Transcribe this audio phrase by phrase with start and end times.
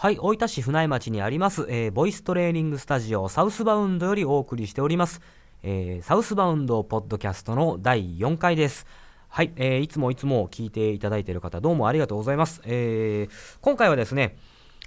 [0.00, 5.20] はい、大分市船井町にあります、えーボイストレーニングスタジオサウスバウンドよりお送りしております、
[5.64, 8.86] えーサウスバウンドポッドキャストの第4回です。
[9.28, 12.62] はい、えーいつもいつも聞いていただいている方どうもありがとうございます。
[12.64, 14.36] えー今回はですね、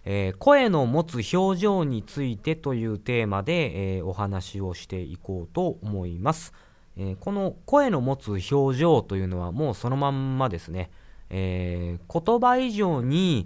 [0.05, 6.53] えー声の持つ表情についてというテーマで、えーお話をしていこうと思います。
[6.95, 10.89] えーこの声の持つ表情というのはもうそのまんまですね、
[11.29, 13.45] え言葉以上に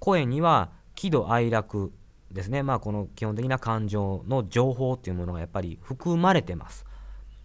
[0.00, 1.92] 声には喜怒哀楽
[2.32, 6.84] ですね、まあ、この基本的な感情の情報っていうものがやっぱり含まれてます。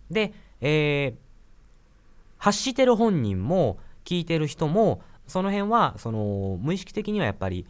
[0.09, 1.29] で、えー
[2.39, 7.67] 発してる本人も聞いてる人もその辺はその無意識的にはやっぱり、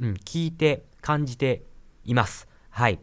[0.00, 1.62] うん、聞いて感じて
[2.04, 2.48] います。
[2.70, 2.98] はい。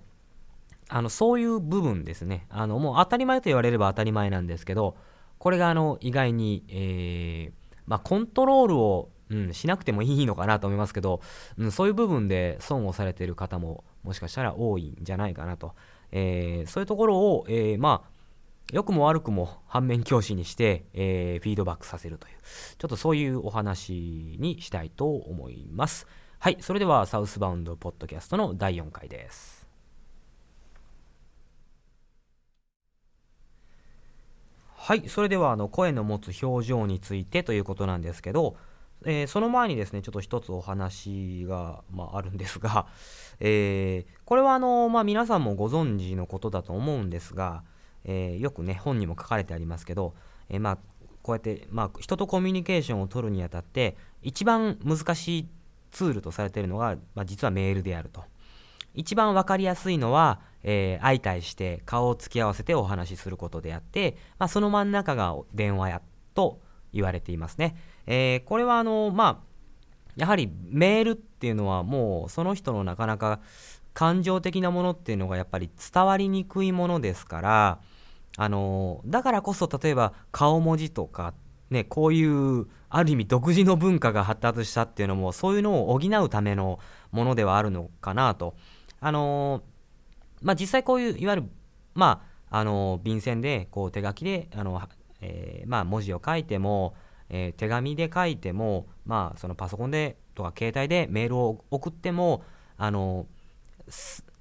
[0.90, 4.96] あのそういう部分ですねあのもう当たり前と言われれば当たり前なんですけど
[5.40, 7.52] これがあの意外に、えー
[7.88, 11.22] まあ、コントロールを、うん、しなくてもいいのかなと思いますけど、
[11.58, 15.74] うん、そういう部分で損をされてる方ももしかしたら多いんじゃないかなと、
[16.12, 18.16] えーそういうところを、えーまあ
[18.74, 22.34] 良くも悪くも反面教師にして、えーフィードバックさせるという
[22.78, 26.08] ちょっとそういうお話にしたいと思います。
[26.40, 29.68] はいそれではサウスバウンドポッドキャストの第4回です。
[34.76, 38.56] はいそれではあの声の持つ表情についてということなんですけど、
[39.06, 42.88] えーその前にですねちょっと一つお話が、まあ、あるんですが、
[43.40, 47.64] えーこれはあの、まあ、皆さんもご存知のことだと思うんですが、
[48.04, 50.16] えーよくね本にも書かれてありますけど、
[50.50, 50.78] えまあ、
[51.22, 55.48] こうやって、まあ、人とコミュニケーションを取るにあたって一番難しい
[55.92, 58.24] ツールとされているのが、まあ、実はメールであると。
[58.98, 66.02] 一番分かりやすいのは、えー相対して顔を突き合わせてお話しすることであって、まあ、その真ん中が電話や
[66.34, 66.60] と
[66.94, 67.76] 言われていますね。
[68.08, 69.46] えーこれはあの、まあ、
[70.16, 73.40] やはりメールっていうのはもうその人のなかなか
[73.94, 77.80] 感情的なものっていうのがやっぱり伝わりにくいものですから、
[78.38, 81.34] あのだからこそ例えば顔文字とか、
[81.70, 86.80] ね、こういうある意味独自の文化が発達したっていうのもそういうのを補うための
[87.12, 88.56] ものではあるのかなと。
[89.00, 89.64] あの
[90.42, 91.50] まあ、実際こういういわゆる、
[91.94, 94.82] まあ、あの便箋でこう手書きであの、
[95.22, 96.96] えーまあ、文字を書いても、
[97.30, 102.44] えー手紙で書いても、まあ、そのパソコンでとか携帯でメールを送っても
[102.78, 103.26] あの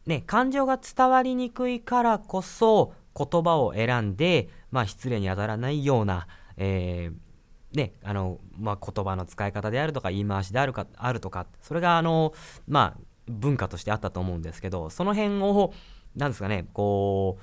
[0.06, 12.32] ね、感情が伝わりにくいからこそ言葉を選んで、まあ、失礼に当たらないような、えーねあのまあ、言葉の使い方であるとか言い回しであるかあるとかそれがあの、
[12.68, 15.72] まあ、文化としてあったと思うんですけどその辺を
[16.14, 17.38] なんですかねこ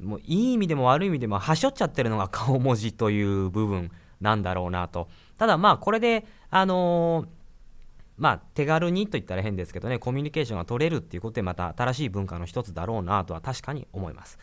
[0.00, 3.90] うもういい意味でも悪い意味でもはしょっちゃってるのが顔文字という部分。
[4.20, 5.08] なんだろうなと。
[5.38, 7.28] ただまあこれであのー
[8.16, 14.38] まあ手軽にと言ったら変ですけどねコミュニケーションが取れるっていうことでまた新しい文化の一つだろうなとは確かに思います。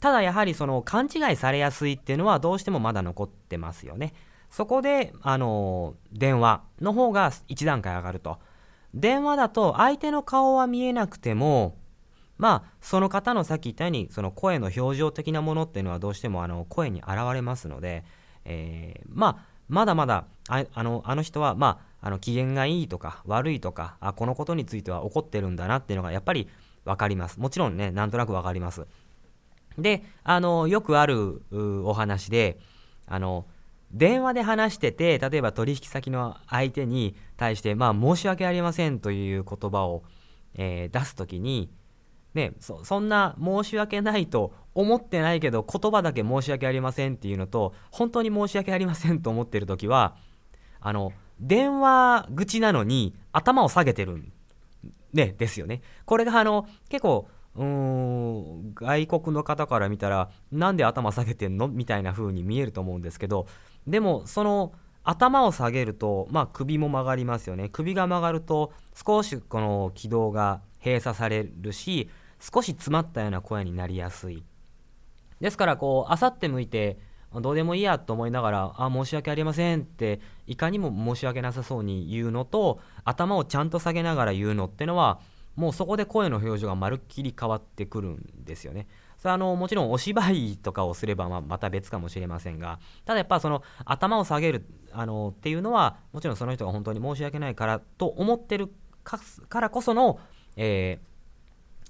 [0.00, 4.12] ただやはりその勘違いされやすいっていうのはどうしてもまだ残ってますよね。
[4.50, 8.38] そこであの電話の方が一段階上がると。
[8.94, 11.76] 電話だと相手の顔は見えなくても
[12.38, 18.04] まあその方のさっき言ったようにその声の表情的なものっていうのはどうしてもあの声に現れますので、
[18.48, 26.48] えーまあまだまだあのあの人はまああの機嫌がいいとか悪いとかあこのことについては怒ってるんだなっていうのがやっぱり
[26.84, 27.38] 分かります。
[27.38, 28.86] もちろんねなんとなく分かります。
[29.76, 31.42] であのよくある
[31.84, 32.58] お話で
[33.06, 33.46] あの
[33.92, 40.02] 電話で話してて例えば取引先の相手に対して、まあ、申し訳ありませんという言葉を、
[40.54, 41.70] えー出す時に
[42.38, 50.14] ね、そそんな申し訳ないと思ってないけど言葉だけ申し訳ありませんっていうのと本当に申し訳ありませんと思ってる時は
[50.80, 54.32] あの電話口なのに頭を下げてるん、
[55.12, 55.82] ね、ですよね。
[56.04, 61.66] これがあの結構うーん外国の方から見たらなんで頭下げてんの？
[61.66, 63.48] みたいな風に見えると思うんですけど
[63.86, 64.72] でもその
[65.02, 74.44] 頭を下げると、まあ、首も曲がりますよね首が曲がると少しこの軌道が閉鎖されるし少し詰まったような声になりやすい
[75.40, 76.98] ですからこうあさって向いて
[77.34, 85.20] どうでもいいやと思いながらあ申し訳ありませんっていかにも申し訳なさそうに言うのと頭をちゃんと下げながら言うのってのは
[85.54, 88.86] もうそこで声の表情がまるっきり変わってくるんですよね。
[89.18, 98.70] それはあのもちろんお芝居とかをすればままた別かもしれませんがただやっぱその頭を下げるあのっていうのはもちろんその人が本当に申し訳ないからと思ってる
[99.02, 99.18] か
[99.48, 100.20] からこその、
[100.56, 101.07] えー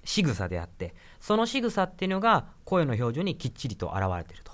[0.09, 4.53] 仕草であってその仕草っていうのが声の表情にきっちりと現れていると、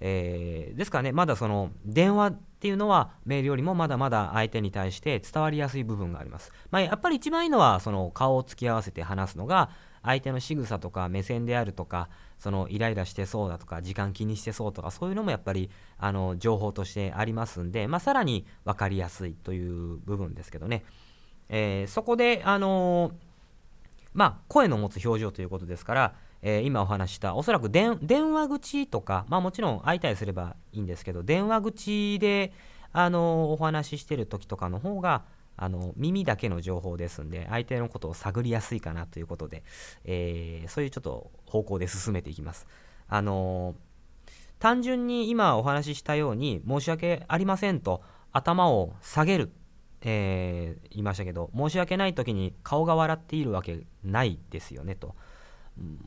[0.00, 9.70] えー、ですからねまだその電話っていうのはメールよりもまだまだ相手に対して伝わりやすい部分があります、まあ、やっぱり一番いいのはその顔を突き合わせて話すのが
[10.02, 12.08] 相手の仕草とか目線であるとか
[12.40, 20.84] そのイライラしてそうだとか時間気にしてそうとかそういうのもやっぱりあの情報としてありますんで、まあ、さらに分かりやすいという部分ですけどね、
[21.48, 23.27] えー、そこであのー、
[24.18, 32.52] まあ声の持つ表情ということですからえー、今お話したおそらく電話口とか、まあ、もちろん会いたりすればいいんですけど電話口で
[32.92, 35.24] あのお話ししてる時とかの方が
[35.56, 39.64] あの耳だけの情報ですんで相手のことを探りやすいかなということで、
[40.04, 42.66] えー、そういうちょっと方向で進めていきます。
[43.08, 43.74] あの
[44.60, 49.50] 単純に今お話ししたように申し訳ありませんと頭を下げる、
[50.02, 55.14] えー、言いましたけど申し訳ない時に顔が笑っているわけないですよねと。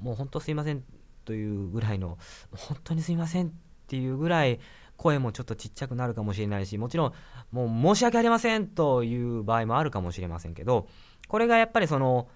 [0.02, 0.84] もう本当すいません
[1.24, 2.18] というぐらいの
[2.56, 3.52] 本当にすいませんっ
[3.88, 4.60] ていうぐらい
[4.98, 7.14] 声もちょっとちっちゃくなるかもしれないしもちろん
[7.52, 10.88] もう申し訳ありませんという場合もあるかもしれませんけど
[11.28, 12.28] これがやっぱりその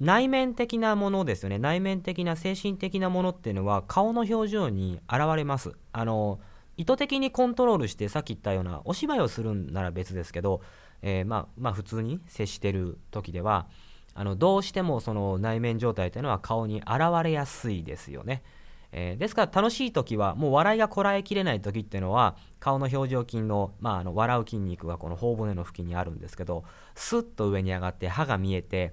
[0.00, 6.40] 内面的なものですよね内面的な精神的なものっていうのは顔の表情に現れますあの
[6.82, 10.60] 意図的にコントロールしてさっき言ったようなお芝居をするんなら別ですけど、
[11.00, 13.68] えー、まあ、まあ普通に接してる時では
[14.14, 18.42] あのどうしてもその内面状態というのは顔に現れやすいですよね。
[18.90, 26.64] えー、ですから楽しい時はもう笑いがこらえきれない時っていうのは顔の表情筋の,、まあ、あの笑う筋肉がこの頬骨の付近にあるんですけど
[26.94, 28.92] スッと上に上がって歯が見えて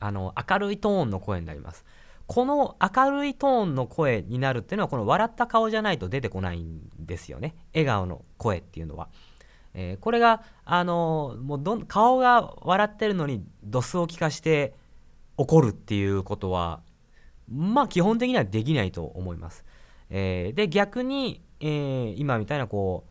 [0.00, 1.84] あの明るいトーンの声になります。
[2.26, 9.08] この明るいトーンの声になるっていうのはこの笑った顔じゃないと出てこないんですよね笑顔の声っていうのは。
[9.76, 14.72] えー、これが、あのー、もうど顔が笑ってるのにドスを利かして
[15.36, 16.80] 怒るっていうことは
[17.50, 19.64] まあ基本的にはできないと思います。
[20.10, 23.04] えー、で逆に、えー、今みたいなこ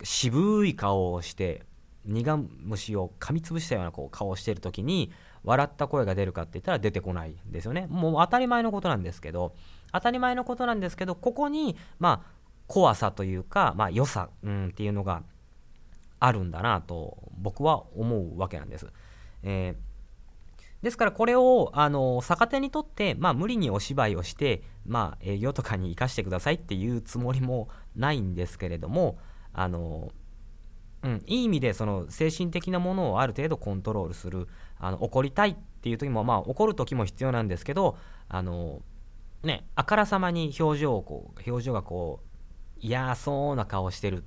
[0.00, 1.62] う渋い顔をして
[2.04, 5.10] 苦虫を噛みつぶしたようなこう顔をしている時に
[5.44, 7.86] 笑った声が出るかって言ったら出てこないんですよね。
[7.88, 9.54] もう当たり前のことなんですけど
[9.92, 12.34] 当たり前のことなんですけどここにまあ
[12.66, 15.22] 怖さというか、まあ、良さ、うん、っていうのが
[16.18, 18.86] あるんだなと僕は思うわけなんです。
[19.42, 29.18] えー、ですからこれをあの逆手にとって、まあ、無理にお芝居をして、まあ、営業とかに生かしてくださいっていうつもりもないんですけれども
[29.52, 30.12] あの、
[31.02, 34.48] うん、いい意味でその精神的なものをある程度コントロールする
[34.86, 37.96] あの怒りたいっていう時も、まあ、怒る時も必要なんですけど
[38.28, 38.82] あの、
[39.42, 44.24] ね、あからさまに表情をこう表情がこう嫌そうな顔してる。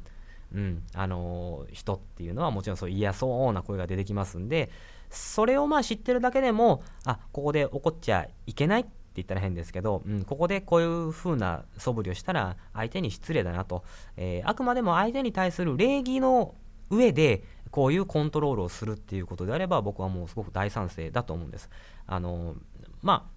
[0.55, 4.69] うんあの、人っていうのはもちろんそう嫌そうな声が出てきますんで
[5.09, 13.83] それをまあ知ってるだけでもあここで怒っちゃいけないって言ったら変ですけど、うん、ここでこういう風な素振りをしたら相手に失礼だなと、
[14.15, 16.55] えー、あくまでも相手に対する礼儀の
[16.89, 17.43] 上で
[17.77, 21.69] こういうコントロールをするっていうことであれば僕はもうすごく大賛成だと思うんです。
[22.07, 22.55] あの、
[23.03, 23.29] ま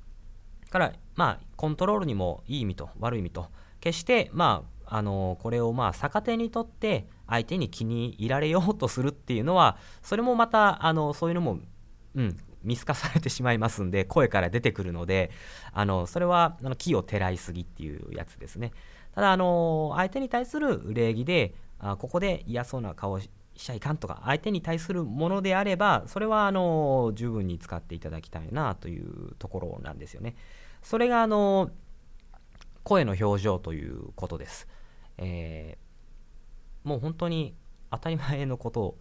[0.66, 3.48] あからまあコントロールにもいい意味と悪い意味と
[3.80, 11.58] 決してまああのこれをまあ逆手にとって相手に気に入られようとするっていうのはそれもまたあのそういうのも、
[12.14, 15.32] うん、見透かされてしまいますんで声から出てくるので
[15.74, 18.72] あのそれはあの木をてらいすぎっていうやつですね
[19.14, 23.18] ただあの相手に対する礼儀であここで嫌そうな顔
[23.56, 30.34] しちゃいかんとか相手に対するものであればそれはあの十分に使っていただきたいなというところなんですよね
[30.82, 31.70] それがあの
[32.82, 34.66] 声の表情ということです。
[35.18, 37.54] えー、もう本当に
[37.90, 38.96] 当たり前のこと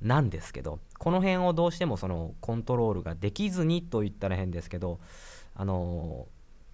[0.00, 4.98] なんですけどこの辺をどうしてもそのコントロールができずにと言ったら変ですけど
[5.54, 6.26] あの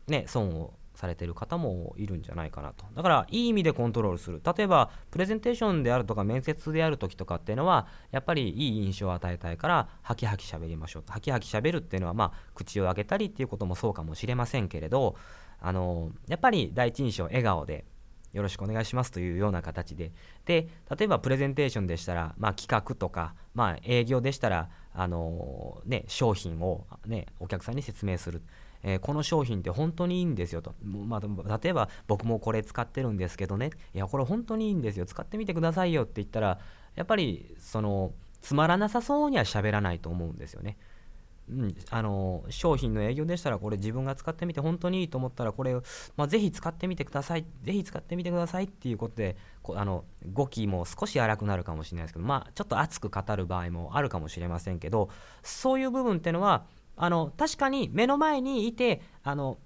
[0.06, 2.84] ー、ね損をされてる方もいるんじゃないかなと。
[2.94, 4.42] だからいい意味でコントロールする。
[4.56, 11.02] 例えばプレゼンテーションであるとか面接である時とかっていうのはやっぱりいい印象を与えたいからハキハキ喋りましょう。
[11.02, 15.16] とハキハキ喋るっていうのはまあ口を開けたりっていうこともそうかもしれませんけれど
[15.60, 17.84] あのやっぱり第一印象笑顔で
[18.32, 20.12] よろしくお願いしますというような形で。
[20.44, 28.42] で例えばプレゼンテーションでしたら、まあ、企画とか、まあ、営業でしたら、あの、ね、商品を、ね、お客さんに説明する、
[28.88, 33.70] えー、この商品って本当にいいんですよと、まあ、例えば僕もこれ使ってるんですけどね。
[33.94, 35.04] いやこれ本当にいいんですよ。
[35.04, 36.60] 使ってみてくださいよって言ったら
[36.94, 40.78] やっぱりそのつまらなさそうには喋らないと思うんですよね。
[41.48, 45.82] うん、あの商品の営業でしたらこれ自分が使ってみて本当にいいと思ったらこれを、
[46.16, 47.44] まあ、ぜひ使ってみてください。
[47.62, 49.36] ぜひ使ってみてくださいっていうことで
[49.74, 55.08] あの語気も少し荒くなるかもしれないですけど、まあ、ちょっと熱く語る場合もあるかもしれませんけど
[55.42, 56.64] そういう部分っていうのは
[56.96, 59.58] あの確かに目の前にいてあの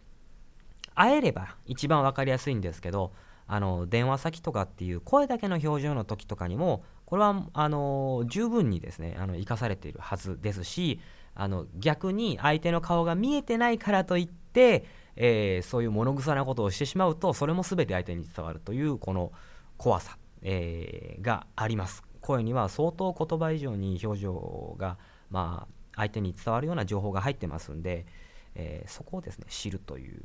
[0.94, 3.12] 会えれば一番分かりやすいんですけど
[3.46, 11.00] あの電話先とかっていう声だけの表情の時とかにもこれはあの十分にですねあの生かされているはずですし
[11.34, 14.84] あの逆に相手の顔が見えてないからといって、
[15.16, 19.32] えー、そういう物臭なことをしてしまうとそれも全て相手に伝わるというこの
[19.76, 22.04] 怖さ、えー、があります。
[22.20, 24.98] 声には相当言葉以上に表情が、
[25.30, 28.06] まあ、相手に伝わるような情報が入ってますんで、
[28.54, 30.18] えー、そこをですね知るという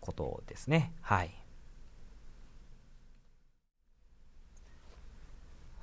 [0.00, 1.30] ことですねはい。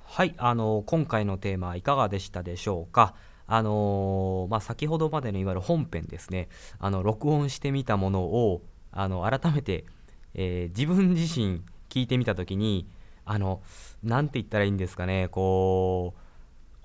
[0.04, 3.14] はい、あの今回のテーマいかがでしたでしょうか？
[3.46, 9.86] あのー、まあ、先ほどまでのいわゆる本編ですね、あの録音してみたものをあの改めて、
[10.34, 12.88] えー、自分自身聞いてみたときに、
[13.24, 13.62] あの、
[14.02, 16.20] なんて言ったらいいんですかね、こう、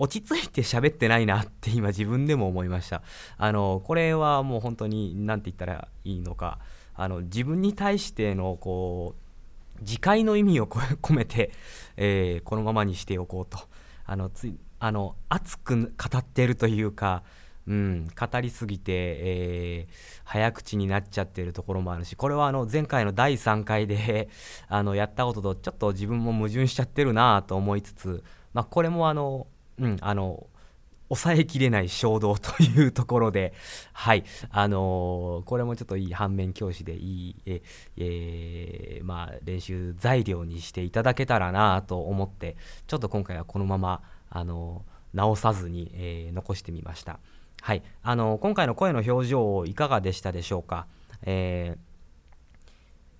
[0.04, 3.04] 落ち着いて喋ってないなって今自分でも思いました。
[3.38, 6.60] あの、これはもう本当に何て言ったらいいのか、
[6.94, 9.24] あの、自分に対してのこう、
[9.80, 11.52] 自戒の意味を 込めて、
[11.96, 13.60] えー、このままにしておこうと
[14.06, 17.24] あのつあの熱く語っているというか、
[17.68, 19.94] うん、語りすぎて、えー、
[20.26, 24.30] 早口になっちゃってるところもあるしこれはあの前回の第3回で
[24.68, 29.48] あのやったこととちょっと自分も矛盾しちゃってるなと思いつつ、まあ、これもあの、
[29.80, 30.48] うん、あの
[31.10, 33.54] 抑えきれない衝動というところで、
[33.92, 37.62] はい、あのー、これもちょっといい反面教師でいい、え
[37.98, 42.56] えー、まあ、練習材料にしていただけたらなと思って、
[42.88, 47.20] ちょっと今回はこのまま、あのー、直さずに、え残してみました。
[47.62, 50.88] はい、あの今回の声の表情いかがでしたでしょうか？
[51.22, 51.93] えー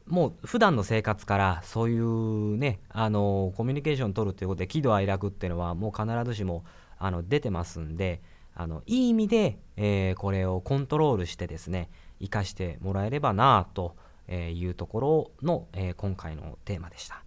[0.08, 6.64] もう普段の生活からそういうね、あのコミュニケーションを取るということで喜怒哀楽っていうのはもう必ずしも
[6.98, 8.22] あの出てますんで
[8.56, 11.90] あのいい意味で、えー、これをコントロールしてですね
[12.22, 13.96] 生かしてもらえればなと
[14.30, 17.24] いうところの、えー、今回のテーマでした。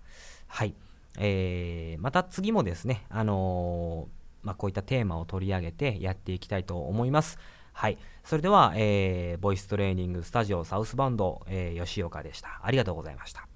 [0.46, 0.74] はい、
[1.18, 4.08] えー、また次もですね、あの
[4.42, 7.38] まあ、こういったテーマを取り上げてやっていきたいと思います。
[7.76, 12.58] はい、それでは、えー、ボイストレーニングスタジオサウスバンド、えー、吉岡でした。
[12.62, 13.46] ありがとうございました。